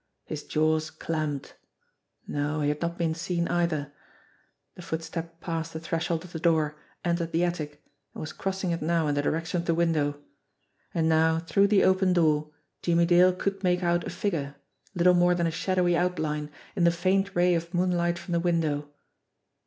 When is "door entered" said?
6.39-7.31